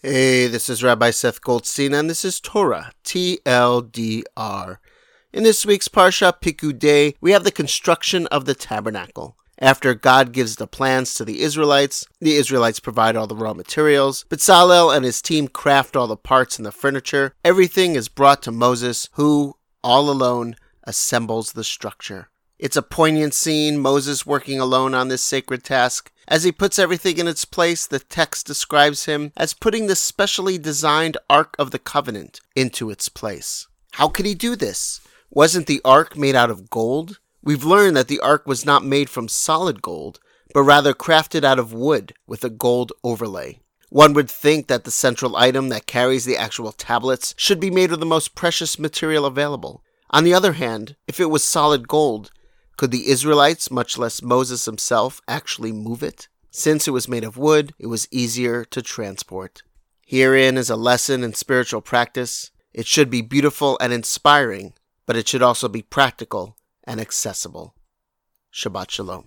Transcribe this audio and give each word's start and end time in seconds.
Hey, 0.00 0.46
this 0.46 0.68
is 0.68 0.84
Rabbi 0.84 1.10
Seth 1.10 1.40
Goldstein, 1.40 1.92
and 1.92 2.08
this 2.08 2.24
is 2.24 2.38
Torah, 2.38 2.92
TLDR. 3.02 4.76
In 5.32 5.42
this 5.42 5.66
week's 5.66 5.88
Parsha 5.88 6.32
Pikudei, 6.40 7.16
we 7.20 7.32
have 7.32 7.42
the 7.42 7.50
construction 7.50 8.28
of 8.28 8.44
the 8.44 8.54
tabernacle. 8.54 9.36
After 9.58 9.94
God 9.94 10.30
gives 10.30 10.54
the 10.54 10.68
plans 10.68 11.14
to 11.14 11.24
the 11.24 11.40
Israelites, 11.40 12.06
the 12.20 12.36
Israelites 12.36 12.78
provide 12.78 13.16
all 13.16 13.26
the 13.26 13.34
raw 13.34 13.54
materials. 13.54 14.24
Bezalel 14.28 14.94
and 14.94 15.04
his 15.04 15.20
team 15.20 15.48
craft 15.48 15.96
all 15.96 16.06
the 16.06 16.16
parts 16.16 16.60
and 16.60 16.66
the 16.66 16.70
furniture. 16.70 17.34
Everything 17.44 17.96
is 17.96 18.08
brought 18.08 18.40
to 18.44 18.52
Moses, 18.52 19.08
who, 19.14 19.56
all 19.82 20.10
alone, 20.10 20.54
assembles 20.84 21.54
the 21.54 21.64
structure. 21.64 22.28
It's 22.56 22.76
a 22.76 22.82
poignant 22.82 23.34
scene, 23.34 23.80
Moses 23.80 24.24
working 24.24 24.60
alone 24.60 24.94
on 24.94 25.08
this 25.08 25.22
sacred 25.22 25.64
task. 25.64 26.12
As 26.30 26.44
he 26.44 26.52
puts 26.52 26.78
everything 26.78 27.16
in 27.16 27.26
its 27.26 27.46
place, 27.46 27.86
the 27.86 27.98
text 27.98 28.46
describes 28.46 29.06
him 29.06 29.32
as 29.34 29.54
putting 29.54 29.86
the 29.86 29.96
specially 29.96 30.58
designed 30.58 31.16
Ark 31.30 31.56
of 31.58 31.70
the 31.70 31.78
Covenant 31.78 32.40
into 32.54 32.90
its 32.90 33.08
place. 33.08 33.66
How 33.92 34.08
could 34.08 34.26
he 34.26 34.34
do 34.34 34.54
this? 34.54 35.00
Wasn't 35.30 35.66
the 35.66 35.80
Ark 35.86 36.18
made 36.18 36.36
out 36.36 36.50
of 36.50 36.68
gold? 36.68 37.18
We've 37.42 37.64
learned 37.64 37.96
that 37.96 38.08
the 38.08 38.20
Ark 38.20 38.46
was 38.46 38.66
not 38.66 38.84
made 38.84 39.08
from 39.08 39.26
solid 39.26 39.80
gold, 39.80 40.20
but 40.52 40.64
rather 40.64 40.92
crafted 40.92 41.44
out 41.44 41.58
of 41.58 41.72
wood 41.72 42.12
with 42.26 42.44
a 42.44 42.50
gold 42.50 42.92
overlay. 43.02 43.60
One 43.88 44.12
would 44.12 44.30
think 44.30 44.66
that 44.66 44.84
the 44.84 44.90
central 44.90 45.34
item 45.34 45.70
that 45.70 45.86
carries 45.86 46.26
the 46.26 46.36
actual 46.36 46.72
tablets 46.72 47.34
should 47.38 47.58
be 47.58 47.70
made 47.70 47.90
of 47.90 48.00
the 48.00 48.06
most 48.06 48.34
precious 48.34 48.78
material 48.78 49.24
available. 49.24 49.82
On 50.10 50.24
the 50.24 50.34
other 50.34 50.52
hand, 50.52 50.96
if 51.06 51.20
it 51.20 51.30
was 51.30 51.42
solid 51.42 51.88
gold, 51.88 52.30
could 52.78 52.92
the 52.92 53.10
Israelites, 53.10 53.72
much 53.72 53.98
less 53.98 54.22
Moses 54.22 54.64
himself, 54.64 55.20
actually 55.26 55.72
move 55.72 56.02
it? 56.02 56.28
Since 56.50 56.86
it 56.86 56.92
was 56.92 57.08
made 57.08 57.24
of 57.24 57.36
wood, 57.36 57.74
it 57.76 57.88
was 57.88 58.08
easier 58.10 58.64
to 58.66 58.80
transport. 58.80 59.62
Herein 60.06 60.56
is 60.56 60.70
a 60.70 60.76
lesson 60.76 61.24
in 61.24 61.34
spiritual 61.34 61.80
practice. 61.82 62.52
It 62.72 62.86
should 62.86 63.10
be 63.10 63.20
beautiful 63.20 63.76
and 63.80 63.92
inspiring, 63.92 64.74
but 65.06 65.16
it 65.16 65.26
should 65.26 65.42
also 65.42 65.68
be 65.68 65.82
practical 65.82 66.56
and 66.84 67.00
accessible. 67.00 67.74
Shabbat 68.54 68.90
Shalom. 68.90 69.24